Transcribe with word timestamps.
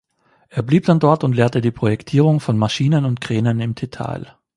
Er 0.49 0.63
blieb 0.63 0.87
dann 0.87 0.99
dort 0.99 1.23
und 1.23 1.35
lehrte 1.35 1.61
die 1.61 1.69
Projektierung 1.69 2.39
von 2.39 2.57
Maschinen 2.57 3.05
und 3.05 3.21
Kränen 3.21 3.59
im 3.59 3.75
Detail. 3.75 4.35